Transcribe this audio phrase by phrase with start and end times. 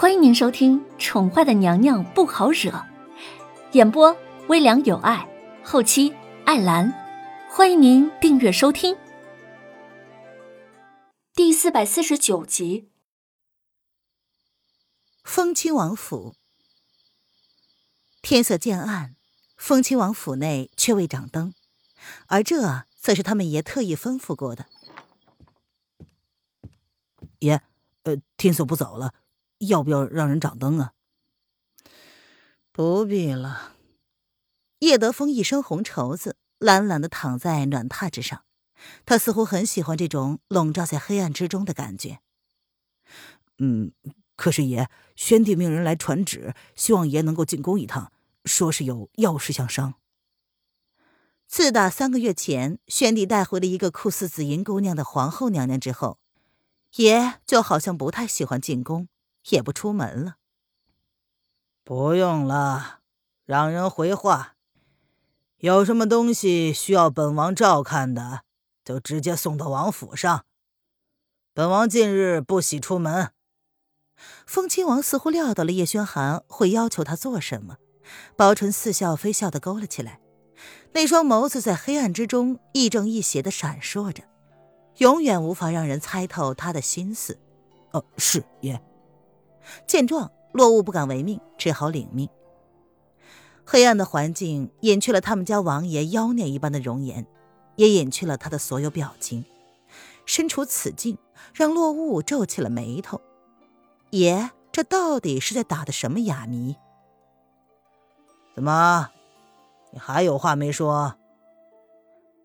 [0.00, 2.70] 欢迎您收听《宠坏的娘娘不好惹》，
[3.72, 5.28] 演播微凉有爱，
[5.64, 6.14] 后期
[6.46, 6.94] 艾兰。
[7.50, 8.96] 欢迎您订阅收听。
[11.34, 12.92] 第四百四十九集，
[15.24, 16.36] 风亲王府。
[18.22, 19.16] 天色渐暗，
[19.56, 21.52] 风亲王府内却未掌灯，
[22.28, 24.66] 而这则是他们爷特意吩咐过的。
[27.40, 27.60] 爷，
[28.04, 29.14] 呃，天色不早了。
[29.58, 30.92] 要不要让人掌灯啊？
[32.72, 33.74] 不必了。
[34.80, 38.44] 叶德风一身红绸子，懒懒的躺在暖榻之上，
[39.04, 42.20] 他似乎很喜欢这种笼罩在黑暗之中的感觉。
[43.58, 43.90] 嗯，
[44.36, 48.12] 可是爷，宣帝命人来传旨，希望爷能够进宫一趟，
[48.44, 49.94] 说是有要事相商。
[51.48, 56.20] 自打三个月前宣帝带回了一个酷似紫银姑娘的皇后娘娘之后，
[56.96, 59.08] 爷就好像不太喜欢进宫。
[59.50, 60.36] 也不出门了。
[61.84, 63.00] 不用了，
[63.44, 64.54] 让人回话。
[65.58, 68.42] 有什么东西需要本王照看的，
[68.84, 70.44] 就直接送到王府上。
[71.52, 73.32] 本王近日不喜出门。
[74.46, 77.78] 风亲王似乎料到了叶轩寒会要求他做什么，
[78.36, 80.20] 薄唇似笑非笑的勾了起来，
[80.92, 84.24] 那双眸子在黑暗之中亦正亦邪的闪烁着，
[84.98, 87.38] 永远无法让人猜透他的心思。
[87.92, 88.80] 哦，是爷。
[89.86, 92.28] 见状，落雾不敢违命，只好领命。
[93.64, 97.26] 黑暗的环境隐去了他们家王爷妖孽一般的容颜，
[97.76, 99.44] 也隐去了他的所有表情。
[100.24, 101.18] 身处此境，
[101.52, 103.20] 让落雾皱起了眉头。
[104.10, 106.76] 爷，这到底是在打的什么哑谜？
[108.54, 109.10] 怎么，
[109.92, 111.16] 你还有话没说？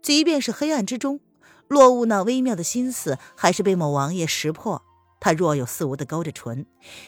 [0.02, 1.22] 即便是黑暗之中，
[1.68, 4.82] 落雾那微妙的心思还是被某王爷识破。
[5.24, 6.66] 他若有似无的勾着唇，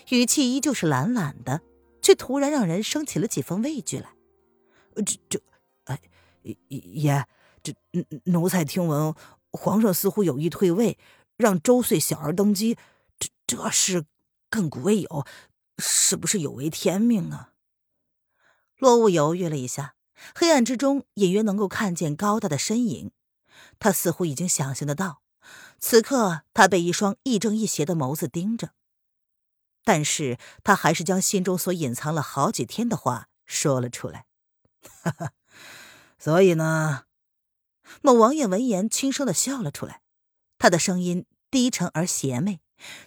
[0.07, 1.59] 语气依旧是懒懒的，
[2.01, 4.15] 却突然让人生起了几分畏惧来。
[5.05, 5.41] 这这，
[5.83, 5.99] 哎，
[6.69, 7.25] 爷，
[7.61, 7.73] 这
[8.31, 9.13] 奴才听闻
[9.51, 10.97] 皇上似乎有意退位，
[11.35, 12.77] 让周岁小儿登基，
[13.19, 14.05] 这这事
[14.49, 15.25] 亘古未有，
[15.77, 17.51] 是不是有违天命啊？
[18.77, 19.95] 落雾犹豫了一下，
[20.33, 23.11] 黑暗之中隐约能够看见高大的身影，
[23.77, 25.24] 他似乎已经想象得到。
[25.79, 28.71] 此刻，他被一双亦正亦邪的眸子盯着，
[29.83, 34.25] 但是他还是将心中所隐藏了好几天的话说了出来。
[35.03, 35.31] 哈哈，
[36.17, 37.03] 所以呢？
[38.01, 40.01] 某王爷闻言轻声的笑了出来，
[40.57, 42.59] 他的声音低沉而邪魅，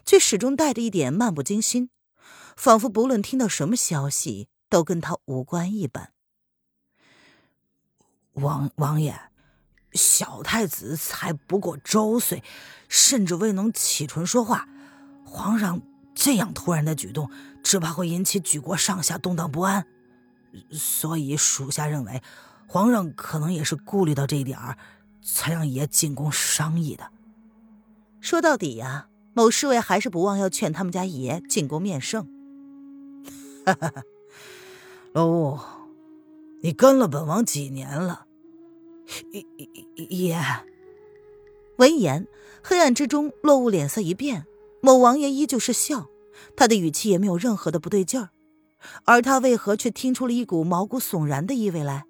[0.04, 1.91] 却始终带着一点漫不经心，
[2.56, 6.12] 仿佛不论听到什么消息都跟他无关一般。
[8.34, 9.21] 王王爷。
[9.98, 12.42] 小太子才不过周岁，
[12.88, 14.69] 甚至未能启唇说话。
[15.25, 15.82] 皇上
[16.14, 17.28] 这样突然的举动，
[17.62, 19.84] 只怕会引起举国上下动荡不安。
[20.70, 22.22] 所以属下认为，
[22.66, 24.78] 皇上可能也是顾虑到这一点儿，
[25.22, 27.10] 才让爷进宫商议的。
[28.20, 32.26] 说到底呀，某侍卫还是不忘要劝他们家爷进宫面圣。
[33.66, 33.92] 哈哈，
[35.12, 35.59] 老五，
[36.62, 38.28] 你跟了本王几年了？
[40.09, 40.39] 爷，
[41.77, 42.27] 闻言，
[42.63, 44.47] 黑暗之中，落雾脸色一变。
[44.81, 46.09] 某王爷依旧是笑，
[46.57, 48.31] 他的语气也没有任何的不对劲儿，
[49.05, 52.05] 而他为何却听出了一股毛骨悚然的意味来？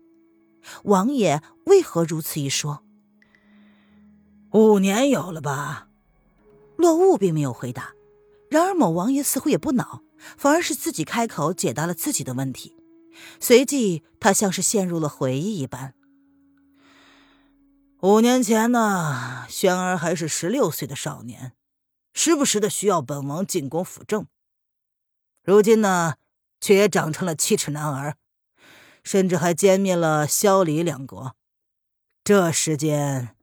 [0.85, 2.83] 王爷为何如此一说？
[4.53, 5.89] 五年有了吧？
[6.77, 7.93] 落雾并没有回答。
[8.51, 10.03] 然而某王爷似乎也不恼，
[10.37, 12.75] 反而是自己开口解答了自己的问题。
[13.41, 15.95] 随即，他像是陷入了回忆一般。
[18.01, 21.55] 五年前呢，轩儿还是十六岁的少年，
[22.15, 24.29] 时不时的需要本王进宫辅政。
[25.43, 26.15] 如今呢，
[26.61, 28.17] 却也长成了七尺男儿，
[29.03, 31.35] 甚至还歼灭了萧李两国。
[32.23, 33.35] 这时间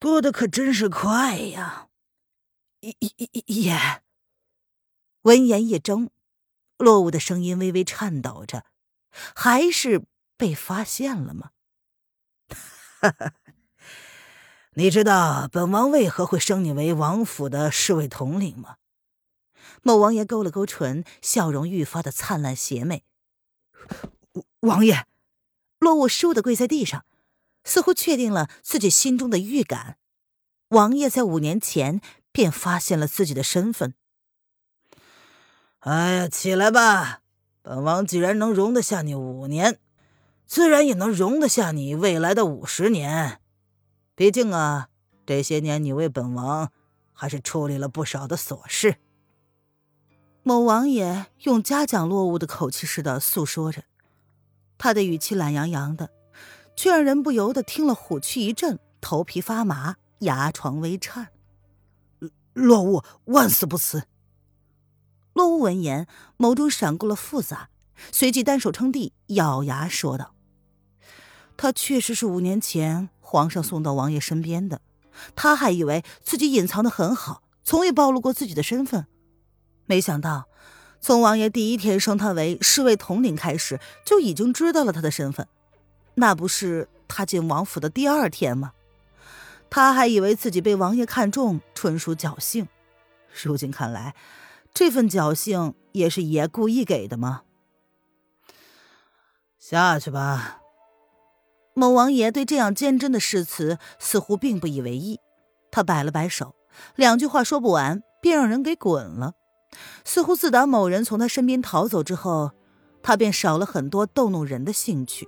[0.00, 1.88] 过得可真是快呀！
[2.80, 4.02] 爷爷爷，
[5.22, 6.08] 闻言一怔，
[6.78, 8.64] 落雾的声音微微颤抖着
[9.36, 10.06] ：“还是
[10.38, 11.50] 被发现了吗？”
[13.02, 13.34] 哈哈。
[14.74, 18.76] 你知道本王为何会升你为王府的侍卫统领吗？
[19.82, 23.04] 某王爷勾了勾唇，笑容愈发的灿烂邪魅。
[24.60, 25.06] 王爷，
[25.78, 27.04] 落雾倏地跪在地上，
[27.64, 29.98] 似乎确定了自己心中的预感。
[30.68, 32.00] 王爷在五年前
[32.32, 33.92] 便发现了自己的身份。
[35.80, 37.20] 哎呀，起来吧！
[37.60, 39.78] 本王既然能容得下你五年，
[40.46, 43.41] 自然也能容得下你未来的五十年。
[44.14, 44.88] 毕竟啊，
[45.24, 46.70] 这些年你为本王
[47.12, 48.96] 还是处理了不少的琐事。
[50.42, 53.84] 某王爷用嘉奖落物的口气似的诉说着，
[54.76, 56.10] 他的语气懒洋洋的，
[56.76, 61.28] 却让人不由得听了虎躯一震，头皮发麻，牙床微颤。
[62.52, 64.04] 落物万死不辞。
[65.32, 66.06] 落物闻言，
[66.36, 67.70] 眸中闪过了复杂，
[68.10, 70.34] 随即单手撑地，咬牙说道
[71.56, 74.82] ：“他确实是五年前皇上送到王爷身边的，
[75.34, 79.06] 他还以为自己隐藏的很好，从未暴露过自己的身份。”
[79.88, 80.48] 没想到，
[81.00, 85.48] 从王爷第一天升他为侍卫统领开始，就已经知道了他的身份。
[86.16, 88.72] 那不是他进王府的第二天吗？
[89.70, 92.68] 他还以为自己被王爷看中，纯属侥幸。
[93.42, 94.14] 如今看来，
[94.74, 97.44] 这份侥幸也是爷故意给的吗？
[99.58, 100.61] 下去吧。
[101.74, 105.20] 某王爷对这样坚贞的誓词似乎并不以为意，
[105.70, 106.54] 他摆了摆手，
[106.96, 109.34] 两句话说不完，便让人给滚了。
[110.04, 112.50] 似乎自打某人从他身边逃走之后，
[113.02, 115.26] 他便少了很多逗弄人的兴趣。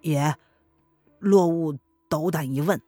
[0.00, 0.36] 爷，
[1.18, 1.78] 落雾
[2.08, 2.80] 斗胆一问。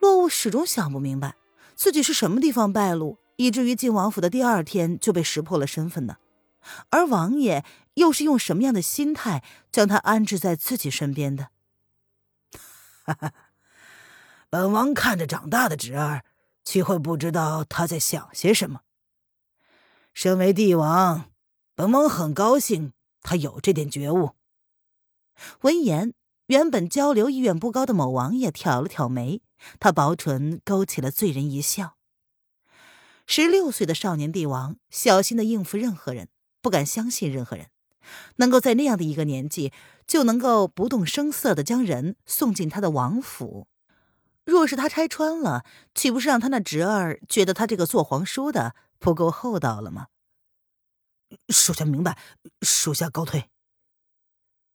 [0.00, 1.36] 落雾始终想不明白，
[1.74, 6.16] 自己是什么地方败露，以至于进王府的第二天就被识破了身份呢？
[6.90, 7.64] 而王爷
[8.00, 11.50] 又是用什么样的心态将他安置在自己身边的？
[13.04, 13.32] 哈哈，
[14.48, 16.24] 本王看着长大的侄儿。
[16.62, 18.82] 岂会不知道他在想些什么？
[20.12, 21.30] 身为帝王，
[21.74, 22.92] 本王很高兴
[23.22, 24.36] 他有这点觉悟。
[25.62, 26.12] 闻言，
[26.46, 29.40] 原本交流意愿不高的某王爷挑了挑眉，
[29.80, 31.96] 他薄唇勾起了醉人一笑。
[33.26, 36.28] 十六岁的少年帝王，小心的应付任何人，
[36.60, 37.70] 不敢相信任何人，
[38.36, 39.72] 能够在那样的一个年纪，
[40.06, 43.66] 就能够不动声色的将人送进他的王府。
[44.44, 45.64] 若是他拆穿了，
[45.94, 50.08] 岂不是让他那侄儿觉得他这个做皇叔的不够厚道了吗？
[51.48, 52.18] 属下明白，
[52.62, 53.48] 属下告退。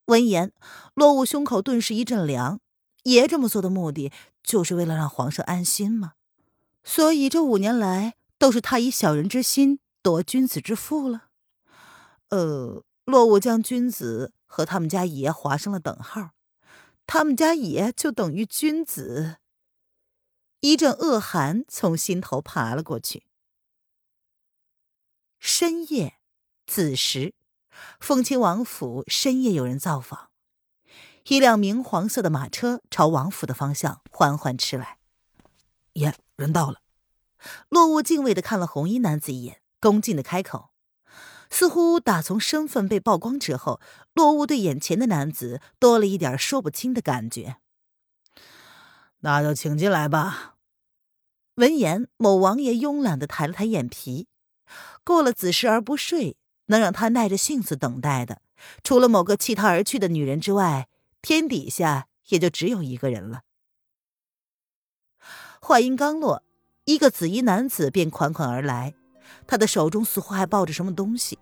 [0.05, 0.53] 闻言，
[0.93, 2.59] 落雾胸口顿时一阵凉。
[3.03, 4.11] 爷这么做的目的，
[4.41, 6.13] 就是为了让皇上安心吗？
[6.83, 11.25] 所以这五年来，都是他以小人之心夺君子之腹了。
[12.29, 16.31] 呃，落雾将君子和他们家爷划上了等号，
[17.07, 19.37] 他们家爷就等于君子。
[20.61, 23.27] 一阵恶寒从心头爬了过去。
[25.37, 26.17] 深夜，
[26.65, 27.35] 子时，
[27.99, 30.31] 凤亲王府深夜有人造访，
[31.25, 34.97] 一辆明黄色的马车朝王府的方向缓缓驰来。
[35.93, 36.81] 爷，人到了。
[37.69, 40.71] 落雾敬畏的看了红衣男子一眼，恭敬的开口。
[41.49, 43.79] 似乎打从身份被曝光之后，
[44.13, 47.57] 落雾对眼前的男子多了一点说不清的感觉。
[49.19, 50.55] 那就请进来吧。
[51.55, 54.27] 闻言，某王爷慵懒的抬了抬眼皮。
[55.03, 58.41] 过了子时而不睡，能让他耐着性子等待的，
[58.83, 60.89] 除了某个弃他而去的女人之外，
[61.21, 63.43] 天底下也就只有一个人了。
[65.61, 66.43] 话音刚落，
[66.85, 68.93] 一个紫衣男子便款款而来，
[69.47, 71.37] 他的手中似乎还抱着什么东西。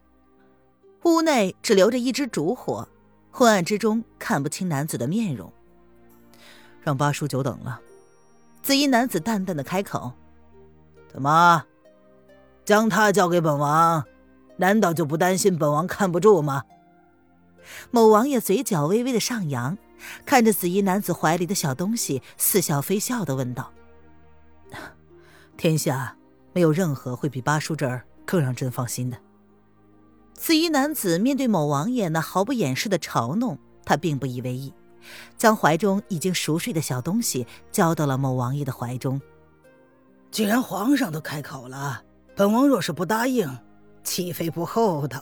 [1.03, 2.87] 屋内只留着一支烛火，
[3.31, 5.51] 昏暗之中看不清男子的面容。
[6.81, 7.79] 让八叔久等了。
[8.61, 10.13] 紫衣男子淡淡的开口
[11.11, 11.65] ：“怎么，
[12.63, 14.05] 将他交给本王，
[14.57, 16.63] 难道就不担心本王看不住吗？”
[17.91, 19.77] 某王爷嘴角微微的上扬，
[20.25, 23.71] 看着紫衣男子怀里的小东西，似笑非笑的问道
[25.57, 26.15] ：“天下
[26.53, 29.17] 没有任何会比八叔这儿更让朕放心的。”
[30.33, 34.73] 紫衣男子面对某王爷那毫不掩饰的嘲弄，他并不以为意。
[35.37, 39.21] 将怀中已经熟睡的小东西交到了某王爷的怀中。
[40.31, 42.01] 既然皇上都开口了，
[42.35, 43.47] 本王若是不答应，
[44.03, 45.21] 岂非不厚道？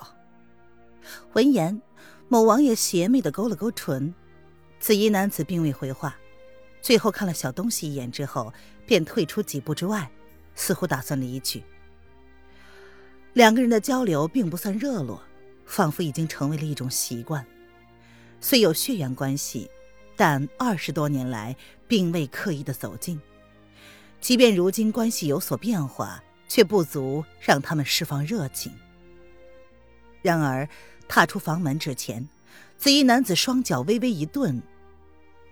[1.33, 1.81] 闻言，
[2.29, 4.13] 某王爷邪魅的勾了勾唇。
[4.79, 6.15] 紫衣男子并未回话，
[6.81, 8.53] 最后看了小东西一眼之后，
[8.85, 10.09] 便退出几步之外，
[10.55, 11.63] 似乎打算离去。
[13.33, 15.21] 两个人的交流并不算热络，
[15.65, 17.45] 仿佛已经成为了一种习惯。
[18.39, 19.69] 虽有血缘关系，
[20.15, 21.55] 但二十多年来
[21.87, 23.19] 并未刻意的走近。
[24.19, 28.71] 即便如今关系有所变化，却不足让他们释放热情。
[30.21, 30.67] 然而，
[31.07, 32.27] 踏出房门之前，
[32.77, 34.61] 紫衣男子双脚微微一顿，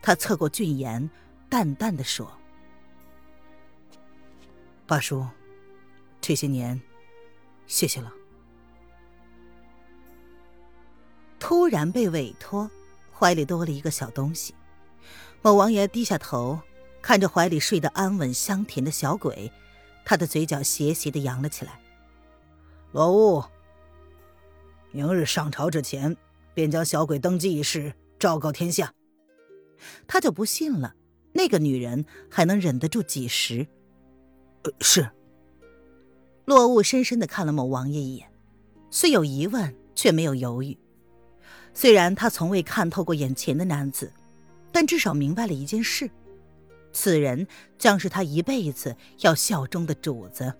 [0.01, 1.09] 他侧过俊颜，
[1.49, 2.31] 淡淡的说
[4.89, 5.23] ：“八叔，
[6.19, 6.81] 这些年，
[7.67, 8.11] 谢谢了。”
[11.39, 12.69] 突然被委托。
[13.11, 14.55] 怀里多了一个小东西，
[15.41, 16.57] 某王爷低下头，
[17.01, 19.51] 看着怀里睡得安稳香甜的小鬼，
[20.05, 21.81] 他的嘴角斜斜的扬了起来。
[22.93, 23.43] 罗雾，
[24.93, 26.15] 明日上朝之前，
[26.53, 28.93] 便将小鬼登基一事昭告天下。
[30.07, 30.95] 他就不信了，
[31.33, 33.67] 那个女人还能忍得住几时？
[34.63, 35.09] 呃，是。
[36.45, 38.31] 落雾深深的看了某王爷一眼，
[38.89, 40.77] 虽有疑问，却没有犹豫。
[41.73, 44.11] 虽然他从未看透过眼前的男子，
[44.71, 46.09] 但至少明白了一件事：
[46.91, 47.47] 此人
[47.77, 50.53] 将是他一辈子要效忠的主子。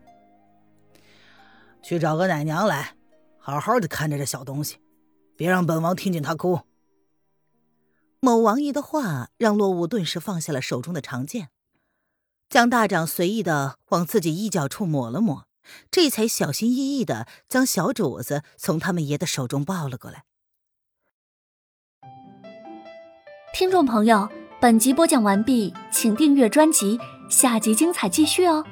[1.82, 2.96] 去找个奶娘来，
[3.40, 4.78] 好好的看着这小东西，
[5.36, 6.60] 别让本王听见他哭。
[8.20, 11.50] 某王爷的话让落雾顿时放下了手中的长剑，
[12.50, 15.46] 将大掌随意的往自己衣角处抹了抹，
[15.92, 20.24] 这才小心翼翼的将小主子从他们爷的手中抱了过来。
[23.54, 24.28] 听众朋友，
[24.60, 28.66] 本集播讲完毕，请订阅专辑，下集精彩继续哦。